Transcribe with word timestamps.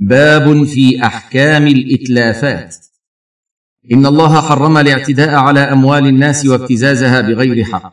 باب 0.00 0.64
في 0.64 1.06
أحكام 1.06 1.66
الإتلافات. 1.66 2.76
إن 3.92 4.06
الله 4.06 4.40
حرم 4.40 4.78
الاعتداء 4.78 5.34
على 5.34 5.60
أموال 5.60 6.06
الناس 6.06 6.46
وابتزازها 6.46 7.20
بغير 7.20 7.64
حق 7.64 7.92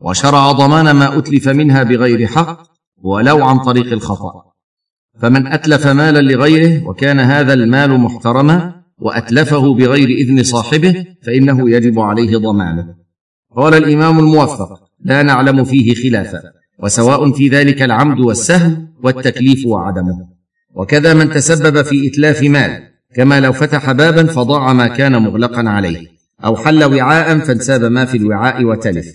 وشرع 0.00 0.52
ضمان 0.52 0.90
ما 0.90 1.18
أتلف 1.18 1.48
منها 1.48 1.82
بغير 1.82 2.26
حق 2.26 2.62
ولو 2.96 3.44
عن 3.44 3.58
طريق 3.58 3.92
الخطأ. 3.92 4.44
فمن 5.20 5.46
أتلف 5.46 5.86
مالا 5.86 6.32
لغيره 6.32 6.86
وكان 6.88 7.20
هذا 7.20 7.52
المال 7.52 8.00
محترما 8.00 8.82
وأتلفه 8.98 9.74
بغير 9.74 10.08
إذن 10.08 10.42
صاحبه 10.42 11.06
فإنه 11.22 11.70
يجب 11.70 11.98
عليه 11.98 12.36
ضمانه. 12.36 12.94
قال 13.56 13.74
الإمام 13.74 14.18
الموفق 14.18 14.80
لا 15.00 15.22
نعلم 15.22 15.64
فيه 15.64 15.94
خلافا 15.94 16.42
وسواء 16.78 17.32
في 17.32 17.48
ذلك 17.48 17.82
العمد 17.82 18.20
والسهم 18.20 18.94
والتكليف 19.02 19.66
وعدمه. 19.66 20.41
وكذا 20.74 21.14
من 21.14 21.30
تسبب 21.30 21.82
في 21.82 22.08
إتلاف 22.08 22.42
مال 22.42 22.82
كما 23.14 23.40
لو 23.40 23.52
فتح 23.52 23.92
بابا 23.92 24.26
فضاع 24.26 24.72
ما 24.72 24.86
كان 24.86 25.22
مغلقا 25.22 25.68
عليه 25.68 26.06
أو 26.44 26.56
حل 26.56 26.84
وعاء 26.84 27.38
فانساب 27.38 27.84
ما 27.84 28.04
في 28.04 28.16
الوعاء 28.16 28.64
وتلف. 28.64 29.06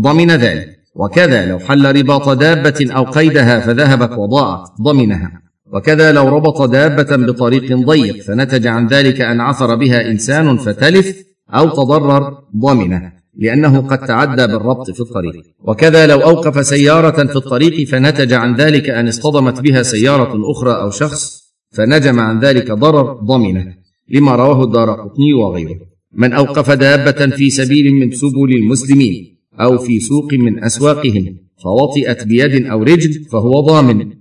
ضمن 0.00 0.30
ذلك 0.30 0.68
وكذا 0.94 1.46
لو 1.46 1.58
حل 1.58 1.96
رباط 1.96 2.28
دابة 2.28 2.88
أو 2.96 3.04
قيدها 3.04 3.60
فذهبت 3.60 4.18
وضاعت 4.18 4.68
ضمنها. 4.82 5.32
وكذا 5.72 6.12
لو 6.12 6.28
ربط 6.28 6.62
دابة 6.62 7.16
بطريق 7.16 7.76
ضيق 7.76 8.22
فنتج 8.22 8.66
عن 8.66 8.86
ذلك 8.86 9.20
أن 9.20 9.40
عثر 9.40 9.74
بها 9.74 10.10
إنسان 10.10 10.56
فتلف 10.56 11.16
أو 11.54 11.68
تضرر 11.68 12.38
ضمنه 12.56 13.12
لأنه 13.36 13.80
قد 13.80 13.98
تعدى 13.98 14.46
بالربط 14.46 14.90
في 14.90 15.00
الطريق. 15.00 15.42
وكذا 15.60 16.06
لو 16.06 16.20
أوقف 16.20 16.66
سيارة 16.66 17.26
في 17.26 17.36
الطريق 17.36 17.88
فنتج 17.88 18.32
عن 18.32 18.54
ذلك 18.56 18.90
أن 18.90 19.08
اصطدمت 19.08 19.60
بها 19.60 19.82
سيارة 19.82 20.50
أخرى 20.50 20.72
أو 20.72 20.90
شخص 20.90 21.44
فنجم 21.70 22.20
عن 22.20 22.40
ذلك 22.40 22.72
ضرر 22.72 23.12
ضمنة 23.12 23.74
لما 24.10 24.36
رواه 24.36 24.64
الدار 24.64 24.90
قطني 24.90 25.32
وغيره. 25.34 25.80
من 26.12 26.32
أوقف 26.32 26.70
دابة 26.70 27.36
في 27.36 27.50
سبيل 27.50 27.94
من 27.94 28.10
سبل 28.10 28.56
المسلمين 28.56 29.36
أو 29.60 29.78
في 29.78 30.00
سوق 30.00 30.34
من 30.34 30.64
أسواقهم 30.64 31.36
فوطئت 31.64 32.24
بيد 32.26 32.66
أو 32.66 32.82
رجل 32.82 33.24
فهو 33.32 33.60
ضامن. 33.60 34.12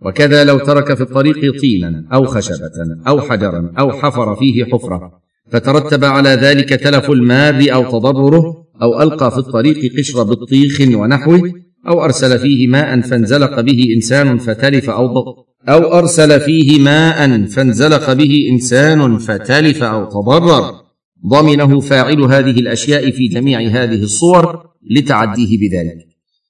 وكذا 0.00 0.44
لو 0.44 0.58
ترك 0.58 0.94
في 0.94 1.02
الطريق 1.02 1.60
طينا 1.60 2.08
أو 2.12 2.24
خشبة 2.24 2.70
أو 3.08 3.20
حجرا 3.20 3.72
أو 3.78 3.92
حفر 3.92 4.36
فيه 4.36 4.64
حفرة. 4.64 5.21
فترتب 5.52 6.04
على 6.04 6.28
ذلك 6.28 6.68
تلف 6.68 7.10
المار 7.10 7.66
أو 7.72 7.98
تضرره 7.98 8.44
أو 8.82 9.02
ألقى 9.02 9.30
في 9.30 9.38
الطريق 9.38 9.98
قشر 9.98 10.22
بطيخ 10.22 10.80
ونحوه 10.80 11.52
أو 11.88 12.04
أرسل 12.04 12.38
فيه 12.38 12.66
ماء 12.66 13.00
فانزلق 13.00 13.60
به 13.60 13.86
إنسان 13.96 14.38
فتلف 14.38 14.90
أو 14.90 15.06
ضط 15.06 15.52
أو 15.68 15.98
أرسل 15.98 16.40
فيه 16.40 16.80
ماء 16.80 17.44
فانزلق 17.44 18.12
به 18.12 18.48
إنسان 18.52 19.18
فتلف 19.18 19.82
أو 19.82 20.04
تضرر. 20.04 20.82
ضمنه 21.26 21.80
فاعل 21.80 22.20
هذه 22.20 22.60
الأشياء 22.60 23.10
في 23.10 23.26
جميع 23.26 23.60
هذه 23.60 24.02
الصور 24.02 24.66
لتعديه 24.90 25.58
بذلك. 25.58 26.06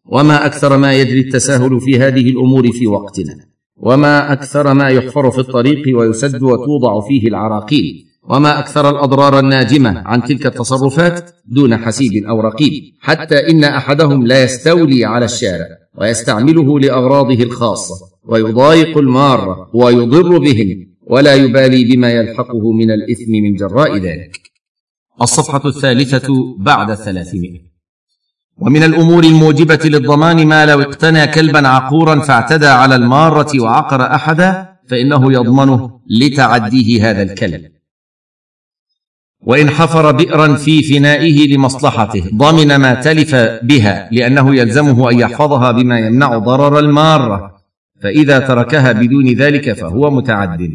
وما 0.06 0.47
أكثر 0.47 0.77
ما 0.77 0.92
يجري 0.92 1.20
التساهل 1.20 1.81
في 1.81 1.98
هذه 1.98 2.31
الأمور 2.31 2.72
في 2.72 2.87
وقتنا. 2.87 3.37
وما 3.77 4.33
أكثر 4.33 4.75
ما 4.75 4.89
يحفر 4.89 5.31
في 5.31 5.39
الطريق 5.39 5.98
ويسد 5.98 6.42
وتوضع 6.42 7.00
فيه 7.09 7.28
العراقيل. 7.28 8.11
وما 8.28 8.59
أكثر 8.59 8.91
الأضرار 8.91 9.39
الناجمة 9.39 10.03
عن 10.06 10.23
تلك 10.23 10.47
التصرفات 10.47 11.31
دون 11.47 11.77
حسيب 11.77 12.25
أو 12.25 12.41
رقيب 12.41 12.73
حتى 13.01 13.51
إن 13.51 13.65
أحدهم 13.65 14.27
لا 14.27 14.42
يستولي 14.42 15.05
على 15.05 15.25
الشارع 15.25 15.67
ويستعمله 15.98 16.81
لأغراضه 16.81 17.43
الخاصة 17.43 17.95
ويضايق 18.25 18.98
الماره 18.98 19.70
ويضر 19.75 20.39
بهم 20.39 20.93
ولا 21.06 21.34
يبالي 21.34 21.84
بما 21.84 22.11
يلحقه 22.11 22.73
من 22.73 22.91
الإثم 22.91 23.33
من 23.33 23.55
جراء 23.55 23.97
ذلك. 23.97 24.41
الصفحة 25.23 25.62
الثالثة 25.67 26.28
بعد 26.59 26.91
الثلاثمائه 26.91 27.73
ومن 28.59 28.82
الأمور 28.82 29.25
الموجبة 29.25 29.81
للضمان 29.84 30.47
ما 30.47 30.66
لو 30.66 30.81
اقتنى 30.81 31.27
كلبا 31.27 31.69
عقورا 31.69 32.21
فاعتدى 32.21 32.66
على 32.66 32.94
المارة 32.94 33.62
وعقر 33.62 34.03
أحدا 34.03 34.69
فإنه 34.88 35.32
يضمنه 35.32 36.00
لتعديه 36.21 37.11
هذا 37.11 37.22
الكلب. 37.22 37.72
وإن 39.42 39.70
حفر 39.70 40.12
بئرا 40.12 40.54
في 40.54 40.82
فنائه 40.82 41.54
لمصلحته 41.54 42.25
ضمن 42.34 42.76
ما 42.76 42.94
تلف 42.94 43.34
بها 43.62 44.08
لأنه 44.12 44.56
يلزمه 44.56 45.10
أن 45.10 45.19
يحفظها 45.19 45.72
بما 45.72 45.98
يمنع 45.98 46.38
ضرر 46.38 46.78
المارة. 46.78 47.52
فإذا 48.02 48.38
تركها 48.38 48.92
بدون 48.92 49.32
ذلك 49.32 49.72
فهو 49.72 50.10
متعد. 50.10 50.70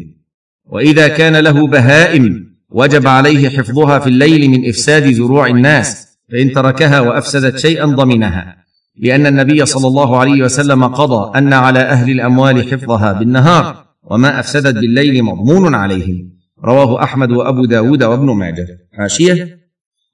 وإذا 0.66 1.08
كان 1.08 1.36
له 1.36 1.66
بهائم 1.66 2.48
وجب 2.70 3.06
عليه 3.06 3.48
حفظها 3.48 3.98
في 3.98 4.06
الليل 4.06 4.50
من 4.50 4.68
إفساد 4.68 5.12
زروع 5.12 5.46
الناس 5.46 6.08
فإن 6.32 6.52
تركها 6.52 7.00
وأفسدت 7.00 7.58
شيئا 7.58 7.86
ضمنها. 7.86 8.56
لأن 9.00 9.26
النبي 9.26 9.66
صلى 9.66 9.88
الله 9.88 10.18
عليه 10.18 10.42
وسلم 10.42 10.84
قضى 10.84 11.38
أن 11.38 11.52
على 11.52 11.80
أهل 11.80 12.10
الأموال 12.10 12.70
حفظها 12.70 13.12
بالنهار 13.12 13.84
وما 14.10 14.40
أفسدت 14.40 14.74
بالليل 14.74 15.22
مضمون 15.22 15.74
عليهم. 15.74 16.37
رواه 16.64 17.02
أحمد 17.02 17.30
وأبو 17.30 17.64
داود 17.64 18.02
وابن 18.02 18.30
ماجه. 18.30 18.66
حاشية. 18.98 19.58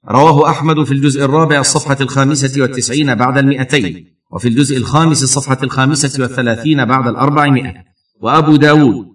رواه 0.09 0.49
أحمد 0.49 0.83
في 0.83 0.91
الجزء 0.91 1.25
الرابع 1.25 1.59
الصفحة 1.59 1.97
الخامسة 2.01 2.61
والتسعين 2.61 3.15
بعد 3.15 3.37
المئتين 3.37 4.05
وفي 4.31 4.47
الجزء 4.47 4.77
الخامس 4.77 5.23
الصفحة 5.23 5.57
الخامسة 5.63 6.21
والثلاثين 6.21 6.85
بعد 6.85 7.07
الأربعمائة. 7.07 7.73
وأبو 8.21 8.55
داود. 8.55 9.05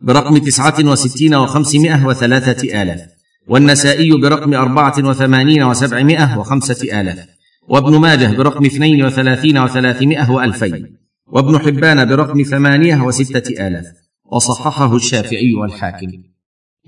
برقم 0.00 0.38
تسعة 0.38 0.74
وستين 0.84 1.34
وخمسمائة 1.34 2.06
وثلاثة 2.06 2.82
آلاف. 2.82 3.00
والنسائي 3.48 4.10
برقم 4.10 4.54
أربعة 4.54 4.94
وثمانين 4.98 5.62
وسبعمائة 5.62 6.38
وخمسة 6.38 7.00
آلاف. 7.00 7.26
وابن 7.68 7.96
ماجه 8.00 8.36
برقم 8.36 8.64
اثنين 8.64 9.04
وثلاثين 9.04 9.58
وثلاثمائة 9.58 10.30
وألفين. 10.30 10.96
وابن 11.26 11.58
حبان 11.58 12.08
برقم 12.08 12.42
ثمانية 12.42 13.02
وستة 13.02 13.66
آلاف. 13.66 14.03
وصححه 14.32 14.96
الشافعي 14.96 15.54
والحاكم. 15.54 16.12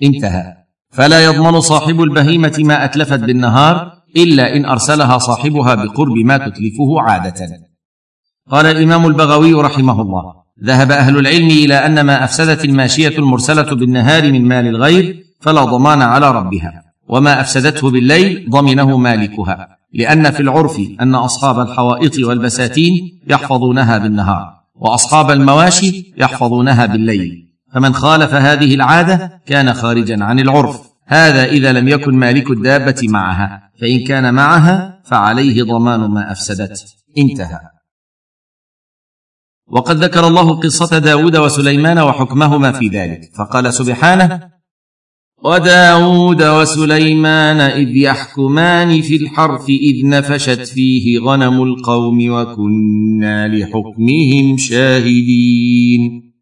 انتهى. 0.03 0.57
فلا 0.91 1.25
يضمن 1.25 1.61
صاحب 1.61 2.03
البهيمة 2.03 2.57
ما 2.59 2.85
أتلفت 2.85 3.19
بالنهار 3.19 3.93
إلا 4.17 4.57
إن 4.57 4.65
أرسلها 4.65 5.19
صاحبها 5.19 5.75
بقرب 5.75 6.17
ما 6.17 6.37
تتلفه 6.37 7.01
عادة. 7.01 7.49
قال 8.51 8.67
الإمام 8.67 9.07
البغوي 9.07 9.53
رحمه 9.53 10.03
الله 10.03 10.35
ذهب 10.65 10.93
أهل 10.93 11.19
العلم 11.19 11.49
إلى 11.49 11.75
أن 11.75 12.01
ما 12.01 12.25
أفسدت 12.25 12.65
الماشية 12.65 13.19
المرسلة 13.19 13.75
بالنهار 13.75 14.33
من 14.33 14.45
مال 14.49 14.67
الغير 14.67 15.25
فلا 15.41 15.65
ضمان 15.65 16.03
على 16.03 16.31
ربها 16.31 16.83
وما 17.09 17.41
أفسدته 17.41 17.91
بالليل 17.91 18.51
ضمنه 18.51 18.97
مالكها 18.97 19.79
لأن 19.95 20.31
في 20.31 20.41
العرف 20.41 20.81
أن 21.01 21.15
أصحاب 21.15 21.61
الحوائط 21.61 22.19
والبساتين 22.19 23.21
يحفظونها 23.29 23.99
بالنهار. 23.99 24.56
وأصحاب 24.79 25.31
المواشي 25.31 26.15
يحفظونها 26.17 26.87
بالليل. 26.87 27.47
فمن 27.75 27.95
خالف 27.95 28.35
هذه 28.35 28.75
العادة 28.75 29.43
كان 29.47 29.73
خارجا 29.73 30.25
عن 30.25 30.39
العرف. 30.39 30.81
هذا 31.07 31.45
إذا 31.45 31.73
لم 31.73 31.89
يكن 31.89 32.15
مالك 32.15 32.51
الدابة 32.51 33.03
معها. 33.03 33.71
فإن 33.81 34.05
كان 34.05 34.35
معها 34.35 35.03
فعليه 35.05 35.63
ضمان 35.63 36.01
ما 36.01 36.33
افسدته 36.33 36.85
انتهى. 37.19 37.61
وقد 39.69 40.05
ذكر 40.05 40.27
الله 40.27 40.61
قصة 40.61 40.99
داود 40.99 41.37
وسليمان 41.37 41.99
وحكمهما 41.99 42.73
في 42.73 42.89
ذلك. 42.89 43.21
فقال 43.39 43.75
سبحانه 43.75 44.56
وداود 45.43 46.43
وسليمان 46.43 47.61
إذ 47.61 47.97
يحكمان 47.97 49.03
في 49.03 49.17
الحرث 49.17 49.69
إذ 49.69 50.09
نفشت 50.09 50.61
فيه 50.67 51.19
غنم 51.19 51.63
القوم 51.63 52.31
وكنا 52.31 53.49
لحكمهم 53.49 54.57
شاهدين 54.57 56.33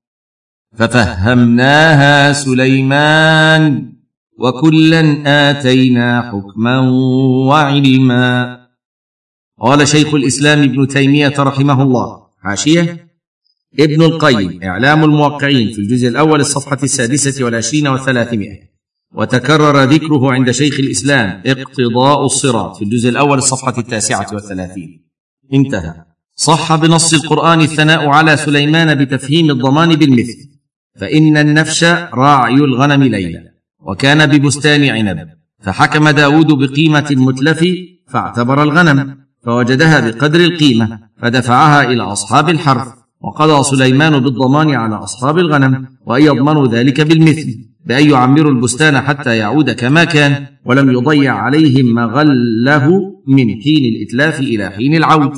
ففهمناها 0.77 2.33
سليمان 2.33 3.93
وكلا 4.39 5.23
آتينا 5.51 6.23
حكما 6.23 6.81
وعلما 7.49 8.59
قال 9.61 9.89
شيخ 9.89 10.15
الإسلام 10.15 10.63
ابن 10.63 10.89
تيمية 10.89 11.35
رحمه 11.39 11.83
الله 11.83 12.27
حاشية؟ 12.43 13.09
ابن 13.81 14.03
القيم 14.03 14.63
إعلام 14.63 15.05
الموقعين 15.05 15.73
في 15.73 15.79
الجزء 15.79 16.09
الأول 16.09 16.41
الصفحة 16.41 16.79
السادسة 16.83 17.45
والعشرين 17.45 17.89
والثلاثمائة 17.89 18.74
وتكرر 19.15 19.83
ذكره 19.83 20.33
عند 20.33 20.51
شيخ 20.51 20.81
الإسلام 20.81 21.43
اقتضاء 21.47 22.25
الصراط 22.25 22.77
في 22.77 22.85
الجزء 22.85 23.09
الأول 23.09 23.39
الصفحه 23.39 23.79
التاسعة 23.79 24.27
والثلاثين. 24.33 25.05
انتهى. 25.55 25.95
صح 26.37 26.75
بنص 26.75 27.15
القرآن 27.15 27.61
الثناء 27.61 28.09
على 28.09 28.37
سليمان 28.37 29.05
بتفهيم 29.05 29.51
الضمان 29.51 29.95
بالمثل. 29.95 30.39
فإن 31.01 31.37
النفش 31.37 31.85
راعي 32.15 32.55
الغنم 32.55 33.03
ليلا 33.03 33.55
وكان 33.81 34.27
ببستان 34.27 34.85
عنب. 34.85 35.29
فحكم 35.63 36.09
داود 36.09 36.47
بقيمة 36.47 37.07
المتلف 37.11 37.65
فاعتبر 38.09 38.63
الغنم 38.63 39.17
فوجدها 39.45 40.01
بقدر 40.01 40.41
القيمة 40.41 40.99
فدفعها 41.19 41.83
إلى 41.83 42.03
أصحاب 42.03 42.49
الحرث 42.49 42.89
وقضى 43.21 43.63
سليمان 43.63 44.19
بالضمان 44.19 44.71
على 44.71 44.95
أصحاب 44.95 45.39
الغنم 45.39 45.87
وأن 46.07 46.23
يضمنوا 46.23 46.69
ذلك 46.69 47.01
بالمثل. 47.01 47.74
بأن 47.87 48.11
يعمروا 48.11 48.53
البستان 48.53 49.01
حتى 49.01 49.37
يعود 49.37 49.71
كما 49.71 50.05
كان 50.05 50.47
ولم 50.65 50.91
يضيع 50.91 51.35
عليهم 51.35 51.95
مغله 51.95 52.89
من 53.27 53.47
حين 53.63 53.95
الإتلاف 53.95 54.41
إلى 54.41 54.71
حين 54.71 54.95
العود. 54.95 55.33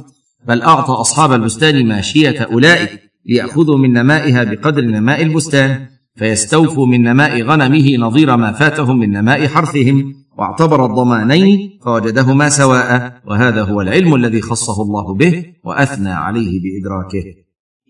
بل 0.49 0.63
أعطى 0.63 0.93
أصحاب 0.93 1.33
البستان 1.33 1.87
ماشية 1.87 2.43
أولئك 2.43 3.01
ليأخذوا 3.27 3.79
من 3.79 3.93
نمائها 3.93 4.45
بقدر 4.45 4.85
نماء 4.85 5.23
البستان 5.23 5.87
فيستوفوا 6.15 6.87
من 6.87 7.03
نماء 7.03 7.43
غنمه 7.43 7.97
نظير 7.97 8.37
ما 8.37 8.53
فاتهم 8.53 8.99
من 8.99 9.11
نماء 9.11 9.47
حرثهم 9.47 10.15
واعتبر 10.39 10.87
الضمانين 10.87 11.79
فوجدهما 11.85 12.49
سواء 12.49 13.21
وهذا 13.27 13.63
هو 13.63 13.81
العلم 13.81 14.15
الذي 14.15 14.41
خصه 14.41 14.83
الله 14.83 15.15
به 15.15 15.45
وأثنى 15.65 16.11
عليه 16.11 16.61
بإدراكه. 16.63 17.25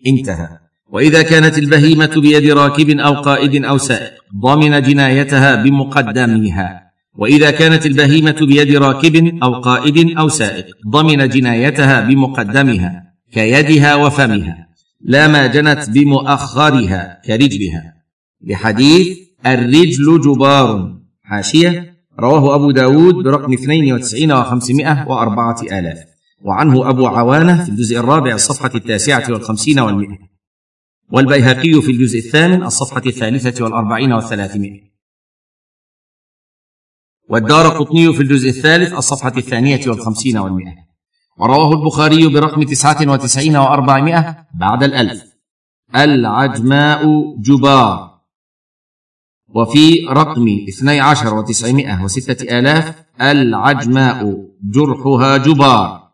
انتهى. 0.06 0.65
وإذا 0.88 1.22
كانت 1.22 1.58
البهيمة 1.58 2.14
بيد 2.16 2.50
راكب 2.50 2.90
أو 2.90 3.14
قائد 3.14 3.64
أو 3.64 3.78
سائق 3.78 4.12
ضمن 4.42 4.82
جنايتها 4.82 5.54
بمقدمها 5.54 6.86
وإذا 7.18 7.50
كانت 7.50 7.86
البهيمة 7.86 8.36
بيد 8.40 8.76
راكب 8.76 9.38
أو 9.42 9.60
قائد 9.60 10.18
أو 10.18 10.28
سائق 10.28 10.66
ضمن 10.88 11.28
جنايتها 11.28 12.00
بمقدمها 12.00 13.02
كيدها 13.32 13.94
وفمها. 13.94 14.66
لا 15.00 15.28
ما 15.28 15.46
جنت 15.46 15.90
بمؤخرها 15.90 17.20
كرجلها. 17.24 17.94
بحديث 18.40 19.18
الرجل 19.46 20.20
جبار. 20.20 20.96
حاشية 21.22 21.94
رواه 22.20 22.54
أبو 22.54 22.70
داود 22.70 23.14
برقم 23.14 23.52
92 23.52 24.44
و500 24.44 25.08
وأربعة 25.08 25.62
آلاف. 25.62 25.98
وعنه 26.44 26.90
أبو 26.90 27.06
عوانة 27.06 27.64
في 27.64 27.68
الجزء 27.68 27.98
الرابع 27.98 28.34
الصفحة 28.34 28.70
التاسعة 28.74 29.32
والخمسين 29.32 29.80
والمئة. 29.80 30.35
والبيهقي 31.12 31.82
في 31.82 31.90
الجزء 31.90 32.18
الثامن 32.18 32.62
الصفحة 32.62 33.02
الثالثة 33.06 33.64
والأربعين 33.64 34.12
والثلاثمائة. 34.12 34.80
والدار 37.28 37.78
قطني 37.78 38.12
في 38.12 38.22
الجزء 38.22 38.48
الثالث 38.48 38.92
الصفحة 38.92 39.32
الثانية 39.36 39.80
والخمسين 39.86 40.38
والمئة 40.38 40.74
ورواه 41.38 41.72
البخاري 41.72 42.28
برقم 42.28 42.62
تسعة 42.62 43.12
وتسعين 43.12 43.56
وأربعمائة 43.56 44.46
بعد 44.54 44.82
الألف. 44.82 45.24
العجماء 45.96 47.02
جبار. 47.38 48.20
وفي 49.48 50.06
رقم 50.10 50.46
اثني 50.68 51.00
عشر 51.00 51.34
وتسعمائة 51.34 52.04
وستة 52.04 52.58
آلاف 52.58 53.04
العجماء 53.20 54.48
جرحها 54.62 55.36
جبار. 55.36 56.05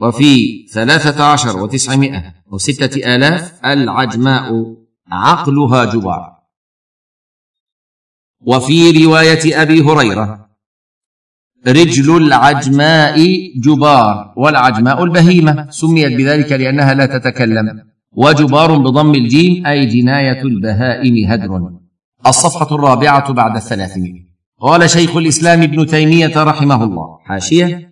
وفي 0.00 0.66
ثلاثة 0.72 1.24
عشر 1.24 1.62
وتسعمائة 1.62 2.34
وستة 2.46 3.14
آلاف 3.14 3.64
العجماء 3.64 4.76
عقلها 5.12 5.84
جبار. 5.84 6.38
وفي 8.40 9.04
رواية 9.04 9.62
أبي 9.62 9.82
هريرة 9.82 10.48
رجل 11.66 12.16
العجماء 12.16 13.16
جبار 13.56 14.34
والعجماء 14.36 15.04
البهيمة 15.04 15.70
سميت 15.70 16.12
بذلك 16.12 16.52
لأنها 16.52 16.94
لا 16.94 17.06
تتكلم. 17.06 17.88
وجبار 18.12 18.78
بضم 18.78 19.14
الجيم 19.14 19.66
أي 19.66 19.86
جناية 19.86 20.42
البهائم 20.42 21.30
هدر. 21.30 21.70
الصفحة 22.26 22.74
الرابعة 22.74 23.32
بعد 23.32 23.56
الثلاثمائة. 23.56 24.28
قال 24.60 24.90
شيخ 24.90 25.16
الإسلام 25.16 25.62
ابن 25.62 25.86
تيمية 25.86 26.42
رحمه 26.42 26.84
الله. 26.84 27.18
حاشية. 27.24 27.87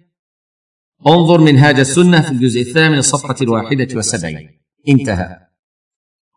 انظر 1.06 1.40
منهاج 1.40 1.78
السنة 1.78 2.20
في 2.20 2.30
الجزء 2.30 2.60
الثامن 2.60 2.98
الصفحة 2.98 3.36
الواحدة 3.42 3.88
والسبعين. 3.94 4.48
انتهى. 4.88 5.36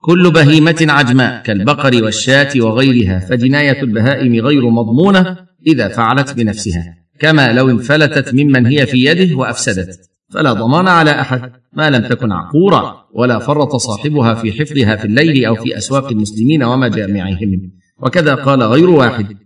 كل 0.01 0.31
بهيمة 0.31 0.85
عجماء 0.89 1.43
كالبقر 1.43 2.03
والشاة 2.03 2.49
وغيرها 2.55 3.19
فجناية 3.19 3.81
البهائم 3.81 4.45
غير 4.45 4.69
مضمونة 4.69 5.37
إذا 5.67 5.87
فعلت 5.87 6.33
بنفسها. 6.33 6.95
كما 7.19 7.53
لو 7.53 7.69
انفلتت 7.69 8.33
ممن 8.33 8.65
هي 8.65 8.85
في 8.85 9.05
يده 9.05 9.35
وأفسدت. 9.35 9.99
فلا 10.33 10.53
ضمان 10.53 10.87
على 10.87 11.11
أحد 11.11 11.51
ما 11.73 11.89
لم 11.89 12.07
تكن 12.07 12.31
عقورا 12.31 13.05
ولا 13.13 13.39
فرط 13.39 13.75
صاحبها 13.75 14.33
في 14.33 14.51
حفظها 14.51 14.95
في 14.95 15.05
الليل 15.05 15.45
أو 15.45 15.55
في 15.55 15.77
أسواق 15.77 16.07
المسلمين 16.11 16.63
ومجامعهم. 16.63 17.71
وكذا 18.01 18.35
قال 18.35 18.63
غير 18.63 18.89
واحد 18.89 19.37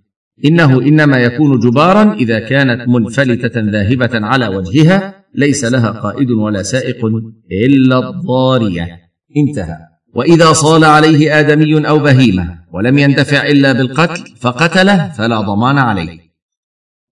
إنه 0.45 0.81
إنما 0.81 1.17
يكون 1.17 1.59
جبارا 1.59 2.13
إذا 2.13 2.39
كانت 2.39 2.89
منفلتة 2.89 3.61
ذاهبة 3.61 4.27
على 4.27 4.47
وجهها 4.47 5.13
ليس 5.35 5.65
لها 5.65 5.89
قائد 5.91 6.31
ولا 6.31 6.63
سائق 6.63 7.05
إلا 7.51 8.09
الضارية. 8.09 8.99
انتهى. 9.37 9.77
وإذا 10.15 10.53
صال 10.53 10.83
عليه 10.83 11.39
آدمي 11.39 11.87
أو 11.87 11.99
بهيمة 11.99 12.59
ولم 12.73 12.97
يندفع 12.97 13.47
إلا 13.47 13.73
بالقتل 13.73 14.35
فقتله 14.39 15.09
فلا 15.09 15.41
ضمان 15.41 15.77
عليه. 15.77 16.19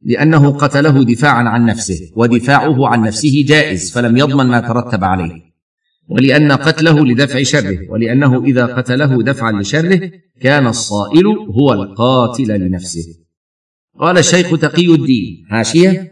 لأنه 0.01 0.51
قتله 0.51 1.03
دفاعا 1.03 1.43
عن 1.43 1.65
نفسه 1.65 1.99
ودفاعه 2.15 2.87
عن 2.87 3.01
نفسه 3.01 3.45
جائز 3.47 3.91
فلم 3.91 4.17
يضمن 4.17 4.45
ما 4.45 4.59
ترتب 4.59 5.03
عليه. 5.03 5.50
ولأن 6.11 6.51
قتله 6.51 7.05
لدفع 7.05 7.43
شره 7.43 7.77
ولأنه 7.89 8.43
إذا 8.43 8.65
قتله 8.65 9.23
دفعا 9.23 9.51
لشره 9.51 10.11
كان 10.41 10.67
الصائل 10.67 11.25
هو 11.27 11.73
القاتل 11.73 12.59
لنفسه. 12.59 13.05
قال 13.99 14.17
الشيخ 14.17 14.59
تقي 14.59 14.85
الدين 14.85 15.45
حاشيه 15.49 16.11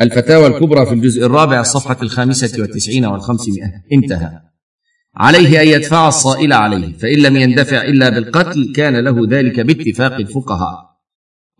الفتاوى 0.00 0.46
الكبرى 0.46 0.86
في 0.86 0.92
الجزء 0.92 1.26
الرابع 1.26 1.60
الصفحه 1.60 1.96
الخامسة 2.02 2.60
والتسعين 2.60 3.04
والخمسمائة 3.04 3.72
انتهى. 3.92 4.30
عليه 5.16 5.62
أن 5.62 5.68
يدفع 5.68 6.08
الصائل 6.08 6.52
عليه 6.52 6.92
فإن 6.92 7.18
لم 7.18 7.36
يندفع 7.36 7.82
إلا 7.82 8.08
بالقتل 8.08 8.72
كان 8.76 8.96
له 8.96 9.26
ذلك 9.28 9.60
باتفاق 9.60 10.14
الفقهاء. 10.14 10.78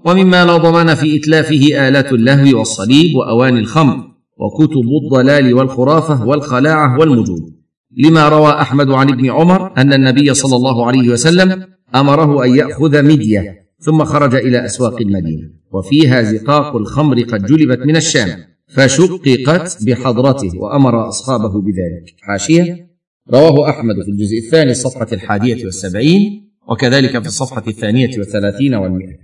ومما 0.05 0.45
لا 0.45 0.57
ضمان 0.57 0.95
في 0.95 1.17
إتلافه 1.17 1.89
آلات 1.89 2.13
اللهو 2.13 2.59
والصليب 2.59 3.17
وأواني 3.17 3.59
الخمر 3.59 3.97
وكتب 4.37 4.89
الضلال 5.05 5.55
والخرافة 5.55 6.27
والخلاعة 6.27 6.99
والمجود. 6.99 7.64
لما 7.97 8.29
روى 8.29 8.53
أحمد 8.53 8.91
عن 8.91 9.13
ابن 9.13 9.31
عمر 9.31 9.79
أن 9.79 9.93
النبي 9.93 10.35
صلى 10.35 10.57
الله 10.57 10.87
عليه 10.87 11.09
وسلم 11.09 11.67
أمره 11.95 12.45
أن 12.45 12.57
يأخذ 12.57 13.03
مدية 13.03 13.65
ثم 13.79 14.05
خرج 14.05 14.35
إلى 14.35 14.65
أسواق 14.65 15.01
المدينة 15.01 15.51
وفيها 15.73 16.23
زقاق 16.23 16.77
الخمر 16.77 17.23
قد 17.23 17.47
جلبت 17.47 17.79
من 17.79 17.97
الشام 17.97 18.29
فشققت 18.69 19.85
بحضرته 19.87 20.59
وأمر 20.59 21.09
أصحابه 21.09 21.61
بذلك. 21.61 22.15
حاشية؟ 22.21 22.95
رواه 23.31 23.71
أحمد 23.71 23.95
في 24.05 24.11
الجزء 24.11 24.39
الثاني 24.39 24.71
الصفحة 24.71 25.07
الحادية 25.13 25.65
والسبعين 25.65 26.51
وكذلك 26.69 27.23
في 27.23 27.27
الصفحة 27.27 27.63
الثانية 27.69 28.19
والثلاثين 28.19 28.75
والمئة. 28.75 29.17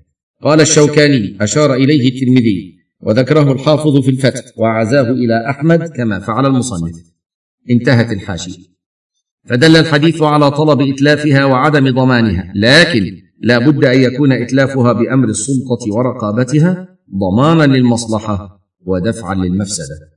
قال 0.42 0.61
الشوكاني 0.61 1.37
أشار 1.40 1.75
إليه 1.75 2.09
الترمذي 2.09 2.75
وذكره 3.00 3.52
الحافظ 3.52 4.00
في 4.00 4.11
الفتح 4.11 4.42
وعزاه 4.56 5.11
إلى 5.11 5.50
أحمد 5.50 5.88
كما 5.97 6.18
فعل 6.18 6.47
المصنف. 6.47 7.11
انتهت 7.71 8.12
الحاشيه 8.12 8.71
فدل 9.49 9.76
الحديث 9.76 10.23
على 10.23 10.50
طلب 10.50 10.81
إتلافها 10.81 11.45
وعدم 11.45 11.90
ضمانها 11.90 12.52
لكن 12.57 13.17
لا 13.40 13.59
بد 13.59 13.85
أن 13.85 14.00
يكون 14.00 14.33
إتلافها 14.33 14.93
بأمر 14.93 15.29
السلطة 15.29 15.95
ورقابتها 15.95 16.88
ضمانا 17.17 17.73
للمصلحة 17.76 18.61
ودفعا 18.87 19.35
للمفسدة. 19.35 20.10